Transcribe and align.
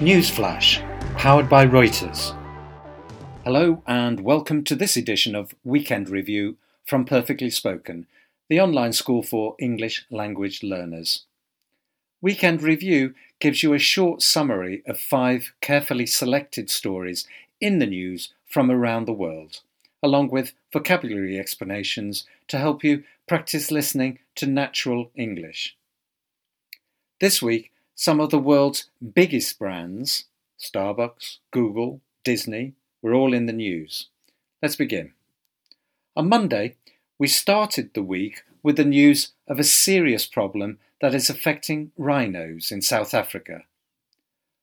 Newsflash, 0.00 0.78
powered 1.16 1.48
by 1.48 1.66
Reuters. 1.66 2.32
Hello, 3.42 3.82
and 3.84 4.20
welcome 4.20 4.62
to 4.62 4.76
this 4.76 4.96
edition 4.96 5.34
of 5.34 5.56
Weekend 5.64 6.08
Review 6.08 6.56
from 6.86 7.04
Perfectly 7.04 7.50
Spoken, 7.50 8.06
the 8.48 8.60
online 8.60 8.92
school 8.92 9.24
for 9.24 9.56
English 9.58 10.06
language 10.08 10.62
learners. 10.62 11.24
Weekend 12.22 12.62
Review 12.62 13.12
gives 13.40 13.64
you 13.64 13.72
a 13.74 13.80
short 13.80 14.22
summary 14.22 14.84
of 14.86 15.00
five 15.00 15.52
carefully 15.60 16.06
selected 16.06 16.70
stories 16.70 17.26
in 17.60 17.80
the 17.80 17.86
news 17.86 18.32
from 18.46 18.70
around 18.70 19.06
the 19.06 19.12
world, 19.12 19.62
along 20.00 20.28
with 20.28 20.52
vocabulary 20.72 21.40
explanations 21.40 22.24
to 22.46 22.58
help 22.58 22.84
you 22.84 23.02
practice 23.26 23.72
listening 23.72 24.20
to 24.36 24.46
natural 24.46 25.10
English. 25.16 25.76
This 27.18 27.42
week, 27.42 27.72
some 27.98 28.20
of 28.20 28.30
the 28.30 28.38
world's 28.38 28.88
biggest 29.12 29.58
brands, 29.58 30.26
Starbucks, 30.56 31.38
Google, 31.50 32.00
Disney, 32.22 32.74
were 33.02 33.12
all 33.12 33.34
in 33.34 33.46
the 33.46 33.52
news. 33.52 34.06
Let's 34.62 34.76
begin. 34.76 35.14
On 36.14 36.28
Monday, 36.28 36.76
we 37.18 37.26
started 37.26 37.92
the 37.94 38.02
week 38.04 38.44
with 38.62 38.76
the 38.76 38.84
news 38.84 39.32
of 39.48 39.58
a 39.58 39.64
serious 39.64 40.26
problem 40.26 40.78
that 41.00 41.12
is 41.12 41.28
affecting 41.28 41.90
rhinos 41.98 42.70
in 42.70 42.82
South 42.82 43.14
Africa. 43.14 43.64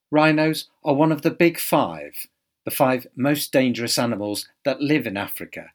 Rhinos 0.09 0.70
are 0.85 0.93
one 0.93 1.12
of 1.12 1.21
the 1.21 1.29
big 1.31 1.59
five, 1.59 2.27
the 2.63 2.71
five 2.71 3.05
most 3.17 3.52
dangerous 3.52 3.99
animals 3.99 4.48
that 4.63 4.79
live 4.79 5.05
in 5.05 5.17
Africa, 5.17 5.71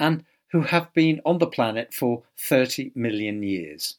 and 0.00 0.24
who 0.52 0.62
have 0.62 0.94
been 0.94 1.20
on 1.26 1.40
the 1.40 1.46
planet 1.46 1.92
for 1.92 2.22
30 2.38 2.92
million 2.94 3.42
years. 3.42 3.96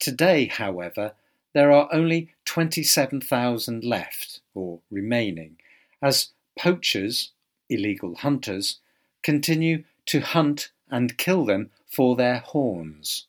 Today, 0.00 0.46
however, 0.46 1.12
there 1.54 1.70
are 1.70 1.88
only 1.92 2.30
27,000 2.44 3.84
left, 3.84 4.40
or 4.54 4.80
remaining, 4.90 5.56
as 6.00 6.30
poachers, 6.58 7.32
illegal 7.68 8.14
hunters, 8.16 8.78
continue 9.22 9.84
to 10.06 10.20
hunt 10.20 10.70
and 10.90 11.18
kill 11.18 11.44
them 11.44 11.70
for 11.86 12.16
their 12.16 12.38
horns. 12.38 13.26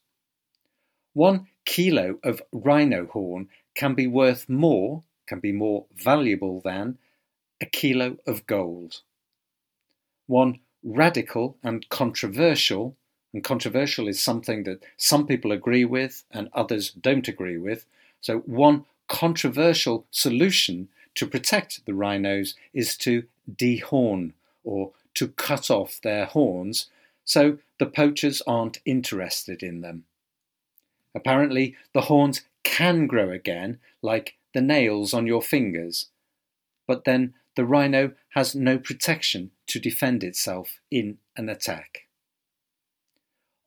One 1.14 1.48
kilo 1.66 2.20
of 2.24 2.42
rhino 2.52 3.06
horn 3.06 3.50
can 3.76 3.94
be 3.94 4.08
worth 4.08 4.50
more, 4.50 5.04
can 5.28 5.40
be 5.40 5.52
more 5.52 5.86
valuable 5.96 6.62
than, 6.62 6.98
a 7.62 7.66
kilo 7.66 8.18
of 8.26 8.48
gold. 8.48 9.02
One 10.28 10.60
radical 10.84 11.58
and 11.64 11.88
controversial, 11.90 12.96
and 13.34 13.44
controversial 13.44 14.08
is 14.08 14.20
something 14.20 14.64
that 14.64 14.84
some 14.98 15.26
people 15.28 15.52
agree 15.52 15.86
with 15.86 16.24
and 16.32 16.50
others 16.54 16.92
don't 16.92 17.28
agree 17.28 17.58
with, 17.58 17.86
so, 18.24 18.40
one 18.40 18.86
controversial 19.10 20.06
solution 20.10 20.88
to 21.16 21.28
protect 21.28 21.86
the 21.86 21.94
rhinos 21.94 22.56
is 22.74 22.96
to 22.98 23.26
dehorn 23.54 24.32
or 24.64 24.92
to 25.14 25.28
cut 25.28 25.70
off 25.70 26.00
their 26.02 26.26
horns 26.26 26.88
so 27.26 27.60
the 27.80 27.86
poachers 27.86 28.42
aren't 28.48 28.80
interested 28.86 29.62
in 29.62 29.82
them. 29.82 30.06
Apparently, 31.14 31.76
the 31.94 32.04
horns 32.04 32.44
can 32.64 33.08
grow 33.08 33.30
again, 33.30 33.80
like 34.02 34.36
the 34.54 34.62
nails 34.62 35.14
on 35.14 35.28
your 35.28 35.42
fingers, 35.42 36.08
but 36.88 37.04
then 37.04 37.34
the 37.58 37.66
rhino 37.66 38.14
has 38.30 38.56
no 38.56 38.78
protection 38.78 39.52
to 39.68 39.80
defend 39.80 40.24
itself 40.24 40.80
in 40.90 41.18
an 41.36 41.50
attack. 41.50 42.08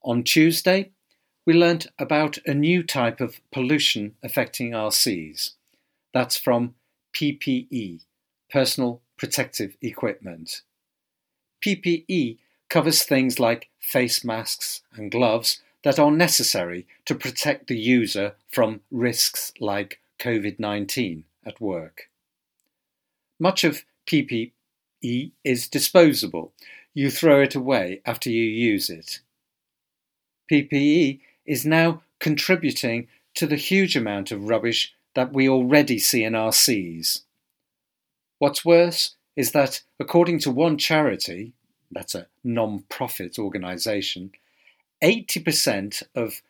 On 0.01 0.23
Tuesday, 0.23 0.89
we 1.47 1.53
learnt 1.53 1.87
about 1.97 2.37
a 2.45 2.53
new 2.53 2.83
type 2.83 3.21
of 3.21 3.39
pollution 3.53 4.13
affecting 4.21 4.75
our 4.75 4.91
seas. 4.91 5.53
That's 6.13 6.35
from 6.35 6.75
PPE, 7.13 8.01
Personal 8.51 8.99
Protective 9.17 9.77
Equipment. 9.81 10.61
PPE 11.65 12.37
covers 12.67 13.03
things 13.03 13.39
like 13.39 13.69
face 13.79 14.25
masks 14.25 14.81
and 14.93 15.09
gloves 15.09 15.61
that 15.85 15.97
are 15.97 16.11
necessary 16.11 16.85
to 17.05 17.15
protect 17.15 17.67
the 17.67 17.77
user 17.77 18.35
from 18.51 18.81
risks 18.91 19.53
like 19.61 20.01
COVID 20.19 20.59
19 20.59 21.23
at 21.45 21.61
work. 21.61 22.09
Much 23.39 23.63
of 23.63 23.85
PPE 24.05 25.31
is 25.45 25.69
disposable. 25.69 26.51
You 26.93 27.09
throw 27.09 27.41
it 27.41 27.55
away 27.55 28.01
after 28.05 28.29
you 28.29 28.43
use 28.43 28.89
it. 28.89 29.21
PPE 30.51 31.21
is 31.47 31.65
now 31.65 32.03
contributing 32.19 33.07
to 33.35 33.47
the 33.47 33.55
huge 33.55 33.95
amount 33.95 34.31
of 34.31 34.49
rubbish 34.49 34.93
that 35.15 35.33
we 35.33 35.49
already 35.49 35.97
see 35.97 36.23
in 36.23 36.35
our 36.35 36.51
seas. 36.51 37.23
What's 38.39 38.65
worse 38.65 39.15
is 39.35 39.51
that, 39.51 39.81
according 39.99 40.39
to 40.39 40.51
one 40.51 40.77
charity, 40.77 41.53
that's 41.91 42.15
a 42.15 42.27
non 42.43 42.83
profit 42.89 43.39
organisation, 43.39 44.31
80% 45.03 46.03
of 46.15 46.41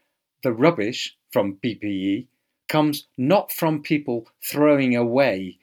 the 0.44 0.54
rubbish 0.54 1.16
from 1.32 1.58
PPE 1.64 2.28
comes 2.68 3.08
not 3.18 3.52
from 3.52 3.82
people 3.82 4.28
throwing 4.42 4.96
away 4.96 5.58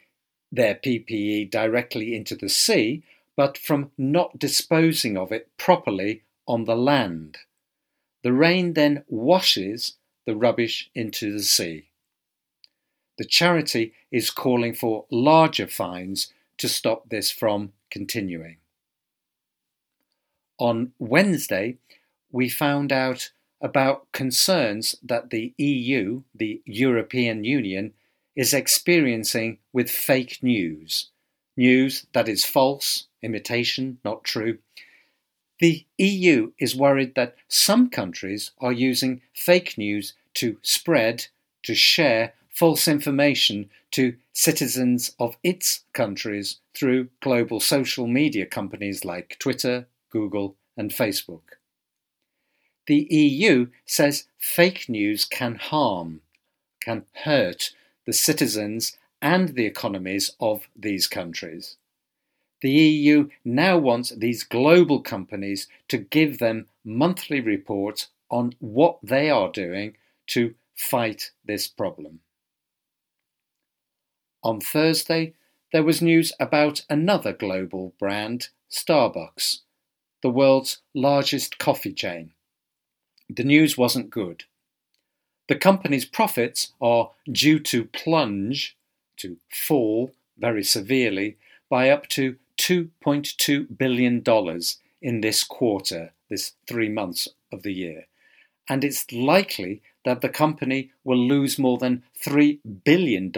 their 0.53 0.75
PPE 0.75 1.51
directly 1.51 2.15
into 2.15 2.37
the 2.37 2.49
sea, 2.49 3.03
but 3.37 3.59
from 3.59 3.91
not 3.99 4.39
disposing 4.39 5.17
of 5.17 5.33
it 5.33 5.49
properly 5.57 6.23
on 6.47 6.65
the 6.65 6.77
land. 6.77 7.39
The 8.25 8.33
rain 8.33 8.73
then 8.73 9.05
washes 9.07 9.97
the 10.25 10.35
rubbish 10.35 10.91
into 10.95 11.31
the 11.31 11.43
sea. 11.43 11.91
The 13.19 13.27
charity 13.27 13.93
is 14.11 14.31
calling 14.31 14.75
for 14.75 15.05
larger 15.11 15.69
fines 15.69 16.33
to 16.57 16.67
stop 16.67 17.11
this 17.11 17.31
from 17.31 17.75
continuing. 17.91 18.57
On 20.59 20.93
Wednesday, 20.99 21.77
we 22.33 22.49
found 22.49 22.93
out 22.93 23.31
about 23.61 24.11
concerns 24.13 24.97
that 25.03 25.29
the 25.29 25.53
EU, 25.59 26.23
the 26.35 26.63
European 26.65 27.45
Union, 27.45 27.93
is 28.35 28.55
experiencing 28.55 29.59
with 29.71 29.91
fake 29.91 30.39
news. 30.43 31.11
News 31.59 32.07
that 32.15 32.29
is 32.29 32.45
false, 32.45 33.07
imitation, 33.23 33.99
not 34.03 34.25
true, 34.25 34.59
the 35.61 35.87
EU 35.99 36.53
is 36.59 36.75
worried 36.77 37.15
that 37.15 37.37
some 37.49 37.89
countries 37.89 38.51
are 38.59 38.73
using 38.73 39.21
fake 39.33 39.79
news 39.79 40.15
to 40.35 40.59
spread, 40.63 41.27
to 41.63 41.75
share 41.75 42.35
false 42.51 42.89
information 42.89 43.71
to 43.93 44.17
citizens 44.33 45.15
of 45.19 45.37
its 45.43 45.85
countries 45.93 46.59
through 46.75 47.09
global 47.21 47.61
social 47.61 48.07
media 48.07 48.47
companies 48.47 49.05
like 49.05 49.37
Twitter, 49.39 49.87
Google, 50.11 50.57
and 50.77 50.91
Facebook. 50.91 51.59
The 52.87 53.07
EU 53.11 53.69
says 53.87 54.27
fake 54.39 54.89
news 54.89 55.25
can 55.25 55.55
harm, 55.55 56.21
can 56.83 57.05
hurt 57.25 57.73
the 58.07 58.13
citizens 58.13 58.99
and 59.23 59.51
the 59.51 59.65
economies 59.65 60.33
of 60.39 60.69
these 60.77 61.07
countries. 61.07 61.77
The 62.65 62.71
EU 62.71 63.29
now 63.45 63.77
wants 63.77 64.09
these 64.09 64.43
global 64.43 65.03
companies 65.03 65.69
to 65.89 65.99
give 65.99 66.39
them 66.39 66.69
monthly 66.83 67.39
reports 67.39 68.09
on 68.31 68.55
what 68.59 69.01
they 69.03 69.29
are 69.29 69.53
doing 69.53 69.99
to 70.29 70.55
fight 70.75 71.33
this 71.45 71.69
problem. 71.69 72.21
On 74.43 74.63
Thursday, 74.63 75.35
there 75.75 75.83
was 75.83 76.01
news 76.01 76.33
about 76.41 76.87
another 76.89 77.35
global 77.35 77.93
brand, 77.99 78.49
Starbucks, 78.71 79.59
the 80.23 80.31
world's 80.31 80.79
largest 80.95 81.59
coffee 81.59 81.93
chain. 81.93 82.33
The 83.29 83.45
news 83.45 83.77
wasn't 83.77 84.09
good. 84.09 84.45
The 85.49 85.57
company's 85.57 86.07
profits 86.07 86.73
are 86.81 87.11
due 87.31 87.59
to 87.59 87.85
plunge, 87.85 88.75
to 89.19 89.37
fall 89.51 90.13
very 90.39 90.65
severely, 90.65 91.37
by 91.69 91.91
up 91.91 92.09
to 92.09 92.37
$2.2 92.59 93.79
billion 93.79 94.23
in 95.03 95.21
this 95.21 95.45
quarter, 95.45 96.13
this 96.31 96.53
three 96.67 96.89
months 96.89 97.29
of 97.53 97.63
the 97.63 97.73
year. 97.73 98.07
And 98.69 98.83
it's 98.83 99.11
likely 99.13 99.83
that 100.05 100.21
the 100.21 100.29
company 100.29 100.91
will 101.03 101.19
lose 101.19 101.59
more 101.59 101.79
than 101.79 102.03
$3 102.25 102.59
billion 102.85 103.33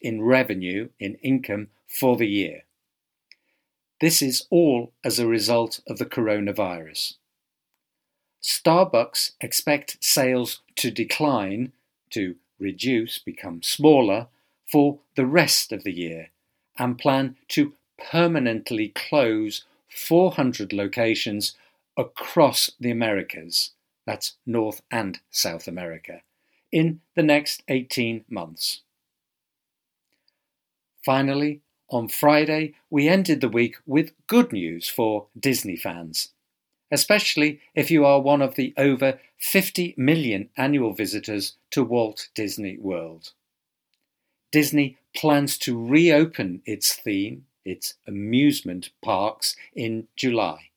in 0.00 0.22
revenue, 0.22 0.88
in 0.98 1.14
income, 1.16 1.68
for 1.88 2.16
the 2.16 2.26
year. 2.26 2.64
This 4.00 4.20
is 4.20 4.46
all 4.50 4.92
as 5.04 5.18
a 5.18 5.26
result 5.26 5.80
of 5.86 5.98
the 5.98 6.06
coronavirus. 6.06 7.14
Starbucks 8.42 9.32
expect 9.40 9.96
sales 10.00 10.60
to 10.76 10.90
decline, 10.90 11.72
to 12.10 12.36
reduce, 12.58 13.18
become 13.18 13.62
smaller, 13.62 14.26
for 14.70 14.98
the 15.16 15.26
rest 15.26 15.72
of 15.72 15.84
the 15.84 15.92
year, 15.92 16.30
and 16.78 16.98
plan 16.98 17.36
to 17.48 17.74
permanently 17.98 18.88
close 18.88 19.64
400 19.88 20.72
locations 20.72 21.54
across 21.96 22.70
the 22.80 22.90
Americas, 22.90 23.70
that's 24.06 24.34
North 24.46 24.82
and 24.90 25.20
South 25.30 25.68
America, 25.68 26.22
in 26.72 27.00
the 27.14 27.22
next 27.22 27.62
18 27.68 28.24
months. 28.28 28.82
Finally, 31.04 31.60
on 31.90 32.08
Friday, 32.08 32.74
we 32.90 33.08
ended 33.08 33.40
the 33.40 33.48
week 33.48 33.76
with 33.86 34.12
good 34.26 34.52
news 34.52 34.88
for 34.88 35.26
Disney 35.38 35.76
fans, 35.76 36.30
especially 36.90 37.60
if 37.74 37.90
you 37.90 38.04
are 38.04 38.20
one 38.20 38.42
of 38.42 38.54
the 38.54 38.72
over 38.76 39.20
50 39.38 39.94
million 39.96 40.48
annual 40.56 40.94
visitors 40.94 41.56
to 41.70 41.84
Walt 41.84 42.28
Disney 42.34 42.78
World. 42.78 43.32
Disney 44.50 44.96
plans 45.14 45.58
to 45.58 45.78
reopen 45.78 46.62
its 46.64 46.94
theme, 46.94 47.44
its 47.64 47.94
amusement 48.06 48.90
parks, 49.02 49.56
in 49.74 50.08
July. 50.16 50.70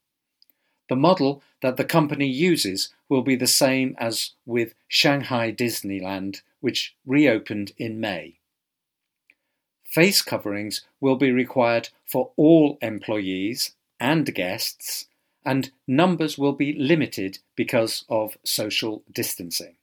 The 0.89 0.95
model 0.95 1.43
that 1.61 1.77
the 1.77 1.83
company 1.83 2.27
uses 2.27 2.89
will 3.09 3.21
be 3.21 3.35
the 3.35 3.47
same 3.47 3.95
as 3.99 4.31
with 4.45 4.73
Shanghai 4.87 5.51
Disneyland, 5.51 6.41
which 6.61 6.95
reopened 7.05 7.71
in 7.77 7.99
May. 7.99 8.35
Face 9.83 10.21
coverings 10.21 10.81
will 10.99 11.15
be 11.15 11.31
required 11.31 11.89
for 12.05 12.31
all 12.35 12.77
employees 12.81 13.71
and 13.99 14.33
guests, 14.33 15.07
and 15.45 15.71
numbers 15.87 16.37
will 16.37 16.53
be 16.53 16.73
limited 16.73 17.39
because 17.55 18.05
of 18.09 18.37
social 18.43 19.03
distancing. 19.11 19.75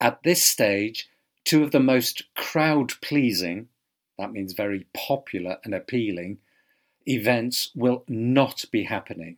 At 0.00 0.22
this 0.22 0.42
stage, 0.42 1.08
two 1.44 1.62
of 1.62 1.70
the 1.70 1.80
most 1.80 2.24
crowd 2.34 2.94
pleasing, 3.00 3.68
that 4.22 4.32
means 4.32 4.52
very 4.52 4.86
popular 4.94 5.58
and 5.64 5.74
appealing, 5.74 6.38
events 7.06 7.72
will 7.74 8.04
not 8.06 8.64
be 8.70 8.84
happening. 8.84 9.36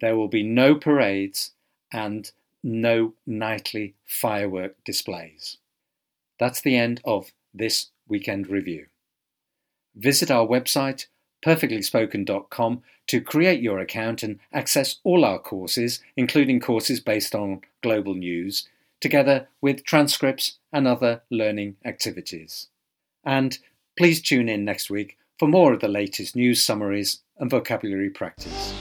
There 0.00 0.16
will 0.16 0.28
be 0.28 0.44
no 0.44 0.76
parades 0.76 1.50
and 1.92 2.30
no 2.62 3.14
nightly 3.26 3.94
firework 4.06 4.76
displays. 4.84 5.56
That's 6.38 6.60
the 6.60 6.76
end 6.76 7.00
of 7.04 7.32
this 7.52 7.88
weekend 8.06 8.46
review. 8.46 8.86
Visit 9.96 10.30
our 10.30 10.46
website 10.46 11.06
perfectlyspoken.com 11.44 12.82
to 13.08 13.20
create 13.20 13.60
your 13.60 13.80
account 13.80 14.22
and 14.22 14.38
access 14.52 15.00
all 15.02 15.24
our 15.24 15.40
courses, 15.40 16.00
including 16.16 16.60
courses 16.60 17.00
based 17.00 17.34
on 17.34 17.60
global 17.82 18.14
news, 18.14 18.68
together 19.00 19.48
with 19.60 19.84
transcripts 19.84 20.58
and 20.72 20.86
other 20.86 21.22
learning 21.28 21.74
activities. 21.84 22.68
And 23.24 23.58
please 23.96 24.20
tune 24.22 24.48
in 24.48 24.64
next 24.64 24.90
week 24.90 25.18
for 25.38 25.48
more 25.48 25.72
of 25.72 25.80
the 25.80 25.88
latest 25.88 26.36
news 26.36 26.64
summaries 26.64 27.22
and 27.38 27.50
vocabulary 27.50 28.10
practice. 28.10 28.74